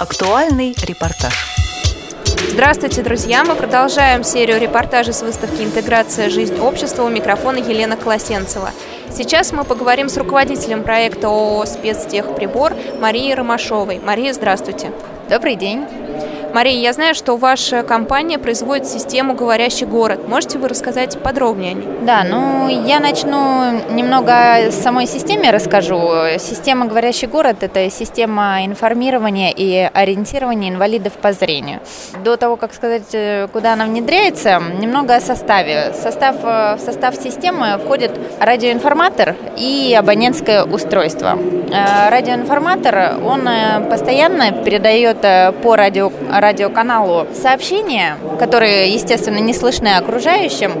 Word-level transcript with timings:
Актуальный 0.00 0.74
репортаж. 0.82 1.34
Здравствуйте, 2.48 3.02
друзья! 3.02 3.44
Мы 3.44 3.54
продолжаем 3.54 4.24
серию 4.24 4.58
репортажей 4.58 5.12
с 5.12 5.20
выставки 5.20 5.60
«Интеграция. 5.62 6.30
Жизнь 6.30 6.58
общества» 6.58 7.02
у 7.02 7.10
микрофона 7.10 7.58
Елена 7.58 7.98
Колосенцева. 7.98 8.70
Сейчас 9.14 9.52
мы 9.52 9.62
поговорим 9.64 10.08
с 10.08 10.16
руководителем 10.16 10.84
проекта 10.84 11.26
ООО 11.26 11.66
«Спецтехприбор» 11.66 12.72
Марией 12.98 13.34
Ромашовой. 13.34 13.98
Мария, 13.98 14.32
здравствуйте! 14.32 14.90
Добрый 15.28 15.56
день! 15.56 15.84
Мария, 16.52 16.80
я 16.80 16.92
знаю, 16.92 17.14
что 17.14 17.36
ваша 17.36 17.84
компания 17.84 18.38
производит 18.38 18.86
систему 18.88 19.34
«Говорящий 19.34 19.86
город». 19.86 20.26
Можете 20.26 20.58
вы 20.58 20.66
рассказать 20.66 21.16
подробнее 21.22 21.72
о 21.72 21.74
ней? 21.74 21.88
Да, 22.02 22.24
ну 22.24 22.68
я 22.68 22.98
начну 22.98 23.80
немного 23.90 24.32
о 24.54 24.72
самой 24.72 25.06
системе 25.06 25.52
расскажу. 25.52 26.00
Система 26.38 26.86
«Говорящий 26.86 27.28
город»– 27.28 27.58
это 27.60 27.88
система 27.88 28.64
информирования 28.64 29.52
и 29.56 29.88
ориентирования 29.94 30.70
инвалидов 30.70 31.12
по 31.22 31.32
зрению. 31.32 31.80
До 32.24 32.36
того, 32.36 32.56
как 32.56 32.74
сказать, 32.74 33.14
э, 33.14 33.46
куда 33.52 33.74
она 33.74 33.84
внедряется, 33.84 34.60
немного 34.80 35.14
о 35.14 35.20
составе. 35.20 35.92
Состав, 35.94 36.36
э, 36.42 36.76
в 36.76 36.80
состав 36.80 37.14
системы 37.14 37.78
входит 37.84 38.10
радиоинформатор 38.40 39.36
и 39.56 39.94
абонентское 39.96 40.64
устройство. 40.64 41.38
Э, 41.70 42.10
радиоинформатор, 42.10 43.18
он 43.24 43.48
постоянно 43.88 44.50
передает 44.64 45.18
по 45.62 45.76
радио 45.76 46.10
радиоканалу 46.40 47.26
сообщения, 47.34 48.16
которые, 48.38 48.92
естественно, 48.92 49.38
не 49.38 49.54
слышны 49.54 49.88
окружающим, 49.88 50.72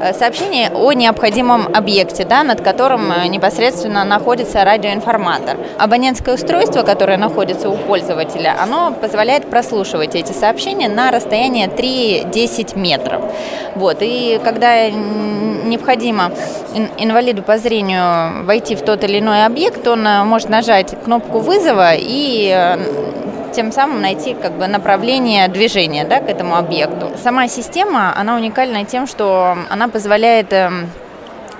э, 0.00 0.12
сообщения 0.12 0.70
о 0.74 0.92
необходимом 0.92 1.68
объекте, 1.74 2.24
да, 2.24 2.42
над 2.42 2.60
которым 2.60 3.10
э, 3.12 3.26
непосредственно 3.28 4.04
находится 4.04 4.64
радиоинформатор. 4.64 5.56
Абонентское 5.78 6.34
устройство, 6.34 6.82
которое 6.82 7.16
находится 7.16 7.68
у 7.70 7.76
пользователя, 7.76 8.56
оно 8.60 8.92
позволяет 8.92 9.46
прослушивать 9.50 10.14
эти 10.14 10.32
сообщения 10.32 10.88
на 10.88 11.10
расстояние 11.10 11.68
3-10 11.68 12.78
метров. 12.78 13.22
Вот. 13.74 13.98
И 14.00 14.40
когда 14.44 14.88
необходимо 14.90 16.30
инвалиду 16.98 17.42
по 17.42 17.58
зрению 17.58 18.44
войти 18.44 18.74
в 18.74 18.82
тот 18.82 19.04
или 19.04 19.18
иной 19.18 19.44
объект, 19.44 19.86
он 19.88 20.06
э, 20.06 20.24
может 20.24 20.48
нажать 20.48 20.94
кнопку 21.04 21.38
вызова 21.38 21.92
и 21.94 22.76
тем 23.56 23.72
самым 23.72 24.02
найти 24.02 24.34
как 24.34 24.52
бы 24.52 24.66
направление 24.66 25.48
движения 25.48 26.04
да, 26.04 26.20
к 26.20 26.28
этому 26.28 26.56
объекту. 26.56 27.10
Сама 27.22 27.48
система, 27.48 28.12
она 28.14 28.36
уникальна 28.36 28.84
тем, 28.84 29.06
что 29.06 29.56
она 29.70 29.88
позволяет 29.88 30.52
эм, 30.52 30.90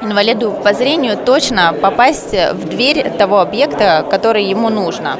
инвалиду 0.02 0.52
по 0.52 0.74
зрению 0.74 1.16
точно 1.16 1.72
попасть 1.72 2.34
в 2.52 2.68
дверь 2.68 3.10
того 3.16 3.40
объекта, 3.40 4.04
который 4.10 4.44
ему 4.44 4.68
нужно. 4.68 5.18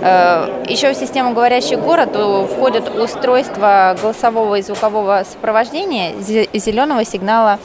Э, 0.00 0.64
Еще 0.66 0.94
в 0.94 0.96
систему 0.96 1.34
«Говорящий 1.34 1.76
город» 1.76 2.16
входит 2.50 2.88
устройство 2.96 3.94
голосового 4.00 4.54
и 4.54 4.62
звукового 4.62 5.24
сопровождения 5.30 6.14
зеленого 6.54 7.04
сигнала 7.04 7.58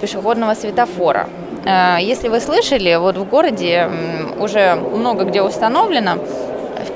пешеходного 0.00 0.54
светофора. 0.54 1.28
Э, 1.66 1.98
если 2.00 2.28
вы 2.28 2.40
слышали, 2.40 2.96
вот 2.96 3.18
в 3.18 3.24
городе 3.24 3.90
уже 4.38 4.76
много 4.76 5.24
где 5.24 5.42
установлено, 5.42 6.18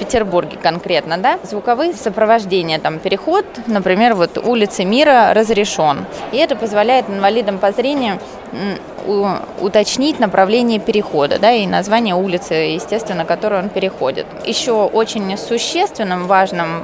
Петербурге 0.01 0.57
конкретно, 0.61 1.19
да, 1.19 1.39
звуковые 1.43 1.93
сопровождения, 1.93 2.79
там, 2.79 2.99
переход, 2.99 3.45
например, 3.67 4.15
вот 4.15 4.39
улицы 4.39 4.85
Мира 4.85 5.35
разрешен. 5.35 6.07
И 6.33 6.39
это 6.39 6.57
позволяет 6.57 7.09
инвалидам 7.11 7.59
по 7.59 7.71
зрению 7.71 8.19
уточнить 9.61 10.19
направление 10.19 10.81
перехода, 10.81 11.39
да, 11.39 11.53
и 11.53 11.67
название 11.67 12.15
улицы, 12.15 12.55
естественно, 12.55 13.25
которую 13.25 13.63
он 13.63 13.69
переходит. 13.69 14.27
Еще 14.47 14.73
очень 14.73 15.37
существенным, 15.37 16.27
важным 16.27 16.83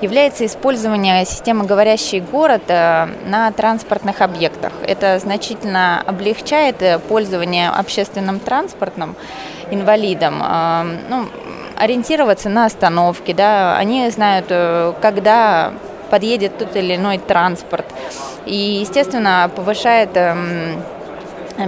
является 0.00 0.44
использование 0.44 1.24
системы 1.24 1.64
«Говорящий 1.64 2.20
город» 2.20 2.62
э, 2.68 3.08
на 3.26 3.50
транспортных 3.52 4.20
объектах. 4.20 4.72
Это 4.86 5.18
значительно 5.18 6.02
облегчает 6.06 6.82
э, 6.82 6.98
пользование 6.98 7.70
общественным 7.70 8.38
транспортом 8.38 9.16
инвалидам. 9.70 10.42
Э, 10.42 10.84
ну, 11.08 11.26
ориентироваться 11.76 12.48
на 12.48 12.66
остановки, 12.66 13.32
да, 13.32 13.76
они 13.76 14.08
знают, 14.10 14.46
э, 14.48 14.92
когда 15.00 15.72
подъедет 16.10 16.58
тот 16.58 16.76
или 16.76 16.96
иной 16.96 17.18
транспорт. 17.18 17.86
И, 18.46 18.54
естественно, 18.54 19.50
повышает 19.54 20.10
эм, 20.14 20.82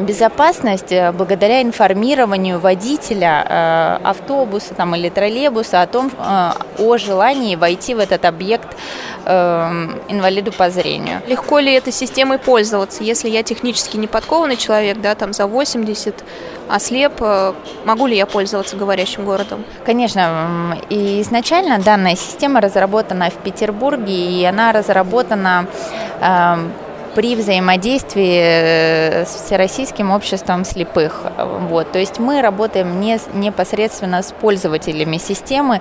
безопасность 0.00 0.92
э, 0.92 1.12
благодаря 1.12 1.62
информированию 1.62 2.60
водителя 2.60 3.44
э, 3.48 3.98
автобуса 4.04 4.74
там, 4.74 4.94
или 4.94 5.08
троллейбуса 5.08 5.82
о 5.82 5.86
том, 5.86 6.10
о 6.18 6.98
желании 6.98 7.56
войти 7.56 7.94
в 7.94 7.98
этот 7.98 8.24
объект 8.24 8.68
э, 9.28 9.88
инвалиду 10.08 10.50
по 10.52 10.70
зрению. 10.70 11.20
Легко 11.26 11.58
ли 11.58 11.72
этой 11.72 11.92
системой 11.92 12.38
пользоваться, 12.38 13.04
если 13.04 13.28
я 13.28 13.42
технически 13.42 13.96
не 13.96 14.06
подкованный 14.06 14.56
человек, 14.56 15.00
да, 15.00 15.14
там 15.14 15.32
за 15.32 15.46
80, 15.46 16.24
ослеп, 16.68 17.12
э, 17.20 17.52
могу 17.84 18.06
ли 18.06 18.16
я 18.16 18.26
пользоваться 18.26 18.76
говорящим 18.76 19.24
городом? 19.24 19.64
Конечно, 19.84 20.76
и 20.88 21.20
изначально 21.20 21.78
данная 21.78 22.16
система 22.16 22.60
разработана 22.60 23.30
в 23.30 23.34
Петербурге, 23.34 24.14
и 24.14 24.44
она 24.44 24.72
разработана 24.72 25.66
э, 26.20 26.56
при 27.14 27.34
взаимодействии 27.36 28.40
э, 28.42 29.24
с 29.24 29.44
Всероссийским 29.44 30.10
обществом 30.10 30.64
слепых. 30.64 31.22
Вот. 31.68 31.92
То 31.92 31.98
есть 31.98 32.18
мы 32.18 32.42
работаем 32.42 33.00
не, 33.00 33.18
непосредственно 33.34 34.22
с 34.22 34.32
пользователями 34.32 35.18
системы, 35.18 35.80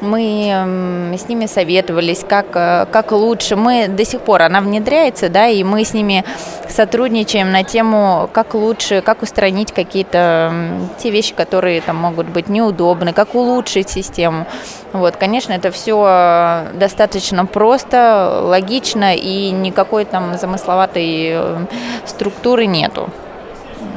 мы 0.00 1.14
с 1.18 1.28
ними 1.28 1.46
советовались, 1.46 2.24
как, 2.28 2.46
э, 2.54 2.86
как 2.90 3.12
лучше. 3.12 3.56
Мы 3.56 3.88
до 3.88 4.04
сих 4.04 4.20
пор, 4.20 4.42
она 4.42 4.60
внедряется, 4.60 5.28
да, 5.28 5.48
и 5.48 5.64
мы 5.64 5.84
с 5.84 5.92
ними 5.92 6.24
сотрудничаем 6.68 7.50
на 7.50 7.64
тему, 7.64 8.28
как 8.32 8.54
лучше, 8.54 9.00
как 9.00 9.22
устранить 9.22 9.72
какие-то 9.72 10.52
те 10.98 11.10
вещи, 11.10 11.34
которые 11.34 11.80
там 11.80 11.96
могут 11.96 12.28
быть 12.28 12.48
неудобны, 12.48 13.12
как 13.12 13.34
улучшить 13.34 13.88
систему. 13.88 14.46
Вот, 14.92 15.16
конечно, 15.16 15.52
это 15.52 15.70
все 15.70 16.64
достаточно 16.74 17.44
просто, 17.44 18.40
логично 18.42 19.14
и 19.14 19.50
никакой 19.50 20.04
там 20.04 20.38
замысловатой 20.38 21.28
э, 21.32 21.66
структуры 22.06 22.66
нету. 22.66 23.10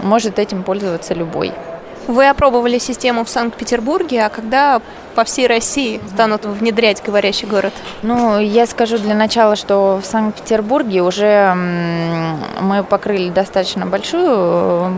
Может 0.03 0.37
этим 0.37 0.63
пользоваться 0.63 1.13
любой. 1.13 1.53
Вы 2.07 2.27
опробовали 2.27 2.77
систему 2.77 3.23
в 3.23 3.29
Санкт-Петербурге, 3.29 4.25
а 4.25 4.29
когда 4.29 4.81
по 5.15 5.23
всей 5.23 5.47
России 5.47 6.01
станут 6.07 6.45
внедрять 6.45 7.01
говорящий 7.05 7.47
город? 7.47 7.73
Ну, 8.01 8.39
я 8.39 8.65
скажу 8.65 8.97
для 8.97 9.13
начала, 9.13 9.55
что 9.55 9.99
в 10.01 10.05
Санкт-Петербурге 10.05 11.03
уже 11.03 11.53
мы 12.59 12.83
покрыли 12.83 13.29
достаточно 13.29 13.85
большую 13.85 14.93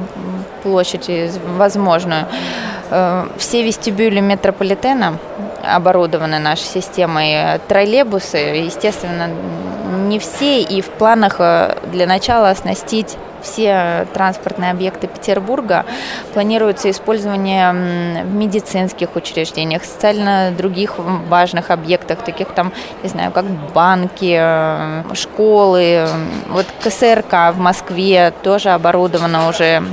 площадь 0.64 1.10
возможную. 1.58 2.26
Э, 2.90 3.28
все 3.38 3.64
вестибюли 3.64 4.20
метрополитена 4.20 5.20
оборудованы 5.64 6.40
нашей 6.40 6.66
системой. 6.66 7.60
Троллейбусы, 7.68 8.38
естественно, 8.38 9.30
не 10.08 10.20
все, 10.20 10.62
и 10.62 10.82
в 10.82 10.90
планах 10.90 11.36
э, 11.40 11.78
для 11.92 12.06
начала 12.06 12.50
оснастить 12.50 13.18
все 13.42 14.08
транспортные 14.14 14.72
объекты 14.72 15.08
Петербурга. 15.08 15.86
Планируется 16.34 16.90
использование 16.90 17.72
в 18.24 18.34
медицинских 18.34 19.16
учреждениях, 19.16 19.84
социально 19.84 20.52
других 20.52 20.98
важных 20.98 21.70
объектах, 21.70 22.20
таких 22.20 22.50
там, 22.50 22.72
не 23.04 23.10
знаю, 23.10 23.32
как 23.32 23.46
банки, 23.74 24.38
э, 24.40 25.04
школы. 25.14 26.08
Вот 26.48 26.66
КСРК 26.82 27.54
в 27.54 27.60
Москве 27.60 28.34
тоже 28.44 28.70
оборудована 28.70 29.50
уже 29.50 29.84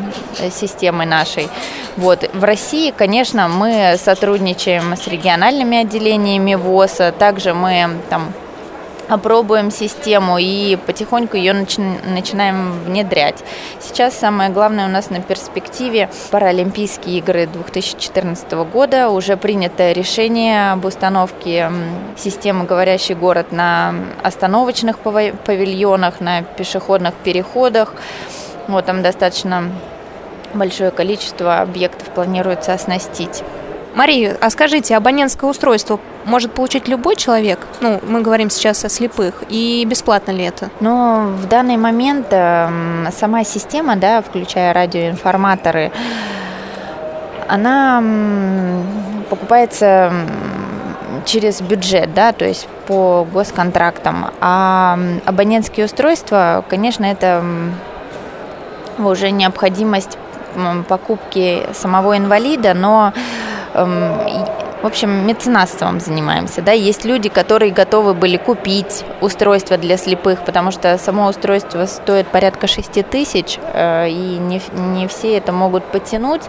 системой 0.50 1.06
нашей. 1.06 1.48
Вот. 1.96 2.28
В 2.32 2.44
России, 2.44 2.92
конечно, 2.96 3.48
мы 3.48 3.96
сотрудничаем 3.98 4.96
с 4.96 5.06
региональными 5.06 5.78
отделениями 5.78 6.54
ВОЗа, 6.54 7.12
также 7.12 7.54
мы 7.54 7.90
там 8.08 8.32
опробуем 9.10 9.72
систему 9.72 10.38
и 10.38 10.76
потихоньку 10.76 11.36
ее 11.36 11.52
начи- 11.52 12.08
начинаем 12.08 12.72
внедрять. 12.84 13.42
Сейчас 13.80 14.16
самое 14.16 14.50
главное 14.50 14.86
у 14.86 14.88
нас 14.88 15.10
на 15.10 15.20
перспективе 15.20 16.08
Паралимпийские 16.30 17.18
игры 17.18 17.46
2014 17.46 18.52
года. 18.64 19.10
Уже 19.10 19.36
принято 19.36 19.90
решение 19.90 20.72
об 20.72 20.84
установке 20.84 21.72
системы 22.16 22.66
«Говорящий 22.66 23.16
город» 23.16 23.50
на 23.50 23.94
остановочных 24.22 25.00
павильонах, 25.00 26.20
на 26.20 26.42
пешеходных 26.42 27.14
переходах. 27.14 27.94
Вот 28.68 28.86
там 28.86 29.02
достаточно 29.02 29.72
большое 30.54 30.90
количество 30.90 31.60
объектов 31.60 32.08
планируется 32.08 32.72
оснастить. 32.72 33.42
Мария, 33.94 34.36
а 34.40 34.50
скажите, 34.50 34.96
абонентское 34.96 35.50
устройство 35.50 35.98
может 36.24 36.52
получить 36.52 36.86
любой 36.86 37.16
человек? 37.16 37.66
Ну, 37.80 38.00
мы 38.06 38.20
говорим 38.20 38.48
сейчас 38.48 38.84
о 38.84 38.88
слепых. 38.88 39.42
И 39.48 39.84
бесплатно 39.84 40.30
ли 40.30 40.44
это? 40.44 40.70
Ну, 40.80 41.30
в 41.30 41.46
данный 41.46 41.76
момент 41.76 42.26
э, 42.30 42.68
сама 43.10 43.42
система, 43.42 43.96
да, 43.96 44.22
включая 44.22 44.72
радиоинформаторы, 44.72 45.90
она 47.48 48.02
покупается 49.28 50.12
через 51.24 51.60
бюджет, 51.60 52.14
да, 52.14 52.32
то 52.32 52.44
есть 52.44 52.68
по 52.86 53.26
госконтрактам. 53.32 54.30
А 54.40 54.98
абонентские 55.24 55.86
устройства, 55.86 56.64
конечно, 56.68 57.04
это 57.04 57.42
уже 58.98 59.30
необходимость 59.30 60.18
покупки 60.88 61.66
самого 61.72 62.16
инвалида, 62.16 62.74
но 62.74 63.12
эм, 63.74 64.18
в 64.82 64.86
общем, 64.86 65.26
меценатством 65.26 66.00
занимаемся. 66.00 66.62
Да? 66.62 66.72
Есть 66.72 67.04
люди, 67.04 67.28
которые 67.28 67.70
готовы 67.70 68.14
были 68.14 68.38
купить 68.38 69.04
устройство 69.20 69.76
для 69.76 69.96
слепых, 69.96 70.42
потому 70.44 70.70
что 70.70 70.96
само 70.96 71.26
устройство 71.26 71.84
стоит 71.84 72.28
порядка 72.28 72.66
6 72.66 73.06
тысяч, 73.08 73.58
э, 73.74 74.08
и 74.08 74.38
не, 74.38 74.62
не 74.72 75.06
все 75.06 75.36
это 75.36 75.52
могут 75.52 75.84
потянуть. 75.84 76.42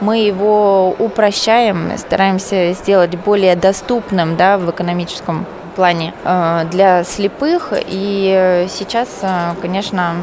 Мы 0.00 0.18
его 0.18 0.94
упрощаем, 0.98 1.96
стараемся 1.96 2.72
сделать 2.72 3.16
более 3.16 3.56
доступным 3.56 4.36
да, 4.36 4.58
в 4.58 4.70
экономическом 4.70 5.46
плане 5.74 6.12
э, 6.24 6.66
для 6.70 7.04
слепых. 7.04 7.72
И 7.74 8.66
сейчас, 8.68 9.08
э, 9.22 9.54
конечно, 9.62 10.14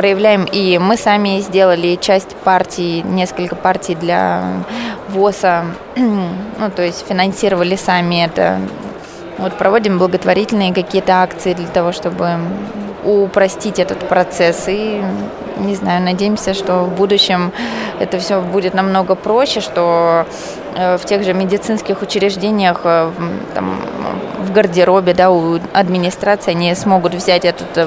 проявляем 0.00 0.44
и 0.44 0.78
мы 0.78 0.96
сами 0.96 1.40
сделали 1.40 1.96
часть 1.96 2.34
партий, 2.36 3.02
несколько 3.02 3.54
партий 3.54 3.94
для 3.94 4.64
ВОЗа, 5.10 5.66
ну, 5.96 6.70
то 6.74 6.82
есть 6.82 7.06
финансировали 7.06 7.76
сами 7.76 8.24
это. 8.24 8.60
Вот 9.36 9.58
проводим 9.58 9.98
благотворительные 9.98 10.72
какие-то 10.72 11.22
акции 11.22 11.52
для 11.52 11.66
того, 11.66 11.92
чтобы 11.92 12.38
упростить 13.04 13.78
этот 13.78 13.98
процесс. 14.08 14.68
И, 14.68 15.02
не 15.58 15.74
знаю, 15.74 16.02
надеемся, 16.02 16.54
что 16.54 16.84
в 16.84 16.94
будущем 16.96 17.52
это 17.98 18.18
все 18.18 18.40
будет 18.40 18.72
намного 18.72 19.14
проще, 19.14 19.60
что 19.60 20.26
в 20.74 21.04
тех 21.04 21.22
же 21.24 21.34
медицинских 21.34 22.02
учреждениях, 22.02 22.80
э, 22.84 23.10
там, 23.54 23.80
в 24.38 24.52
гардеробе, 24.52 25.14
да, 25.14 25.30
у 25.30 25.58
администрации 25.72 26.52
они 26.52 26.74
смогут 26.74 27.14
взять 27.14 27.44
это 27.44 27.64
э, 27.76 27.86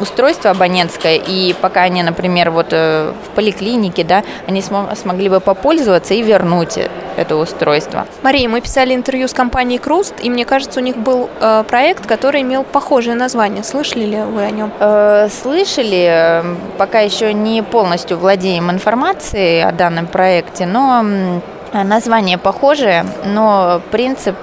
устройство 0.00 0.50
абонентское, 0.50 1.16
и 1.16 1.54
пока 1.60 1.82
они, 1.82 2.02
например, 2.02 2.50
вот 2.50 2.72
в 2.72 3.14
поликлинике, 3.34 4.04
да, 4.04 4.22
они 4.46 4.62
смогли 4.62 5.28
бы 5.28 5.40
попользоваться 5.40 6.14
и 6.14 6.22
вернуть 6.22 6.78
это 7.18 7.36
устройство. 7.36 8.06
Мария, 8.22 8.48
мы 8.48 8.60
писали 8.60 8.94
интервью 8.94 9.26
с 9.26 9.32
компанией 9.32 9.78
Круст, 9.78 10.14
и 10.22 10.30
мне 10.30 10.44
кажется, 10.44 10.78
у 10.78 10.82
них 10.82 10.96
был 10.96 11.28
э, 11.40 11.64
проект, 11.66 12.06
который 12.06 12.42
имел 12.42 12.62
похожее 12.62 13.16
название. 13.16 13.64
Слышали 13.64 14.04
ли 14.04 14.18
вы 14.18 14.44
о 14.44 14.50
нем? 14.50 14.72
Э, 14.78 15.28
слышали, 15.28 16.44
пока 16.78 17.00
еще 17.00 17.34
не 17.34 17.62
полностью 17.62 18.18
владеем 18.18 18.70
информацией 18.70 19.62
о 19.62 19.72
данном 19.72 20.06
проекте, 20.06 20.64
но 20.66 21.04
Название 21.72 22.38
похожее, 22.38 23.04
но 23.26 23.82
принцип, 23.90 24.36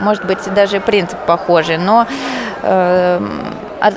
может 0.00 0.24
быть, 0.26 0.52
даже 0.54 0.80
принцип 0.80 1.18
похожий, 1.26 1.78
но 1.78 2.06
э, 2.62 3.20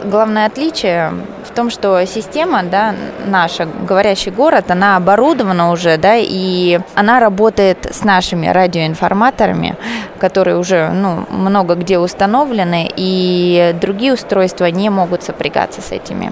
главное 0.03 0.45
отличие 0.45 1.11
том, 1.55 1.69
что 1.69 2.05
система, 2.05 2.63
да, 2.63 2.93
наша, 3.25 3.65
говорящий 3.65 4.31
город, 4.31 4.69
она 4.69 4.97
оборудована 4.97 5.71
уже, 5.71 5.97
да, 5.97 6.15
и 6.17 6.79
она 6.93 7.19
работает 7.19 7.87
с 7.91 8.03
нашими 8.03 8.47
радиоинформаторами, 8.47 9.75
которые 10.19 10.57
уже, 10.57 10.89
ну, 10.89 11.25
много 11.29 11.75
где 11.75 11.97
установлены, 11.97 12.91
и 12.95 13.75
другие 13.81 14.13
устройства 14.13 14.65
не 14.65 14.89
могут 14.89 15.23
сопрягаться 15.23 15.81
с 15.81 15.91
этими 15.91 16.31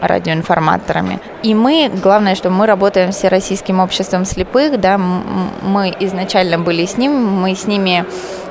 радиоинформаторами. 0.00 1.20
И 1.42 1.54
мы, 1.54 1.90
главное, 2.02 2.34
что 2.34 2.50
мы 2.50 2.66
работаем 2.66 3.12
с 3.12 3.16
Всероссийским 3.16 3.80
обществом 3.80 4.24
слепых, 4.24 4.80
да, 4.80 4.98
мы 4.98 5.94
изначально 6.00 6.58
были 6.58 6.86
с 6.86 6.96
ним, 6.96 7.12
мы 7.12 7.54
с 7.54 7.66
ними 7.66 8.04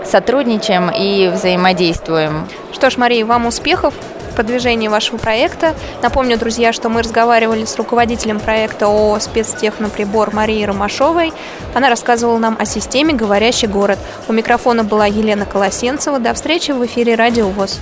сотрудничаем 0.03 0.89
и 0.89 1.29
взаимодействуем. 1.29 2.47
Что 2.73 2.89
ж, 2.89 2.97
Мария, 2.97 3.25
вам 3.25 3.47
успехов 3.47 3.93
продвижении 4.35 4.87
вашего 4.87 5.17
проекта. 5.17 5.73
Напомню, 6.03 6.37
друзья, 6.37 6.73
что 6.73 6.89
мы 6.89 7.01
разговаривали 7.01 7.65
с 7.65 7.75
руководителем 7.77 8.39
проекта 8.39 8.85
ООО 8.85 9.19
«Спецтехноприбор» 9.19 10.33
Марией 10.33 10.65
Ромашовой. 10.65 11.33
Она 11.73 11.89
рассказывала 11.89 12.37
нам 12.37 12.57
о 12.59 12.65
системе 12.65 13.13
«Говорящий 13.13 13.67
город». 13.67 13.97
У 14.27 14.33
микрофона 14.33 14.83
была 14.83 15.07
Елена 15.07 15.45
Колосенцева. 15.45 16.19
До 16.19 16.33
встречи 16.33 16.71
в 16.71 16.85
эфире 16.85 17.15
«Радио 17.15 17.47
ВОЗ». 17.47 17.79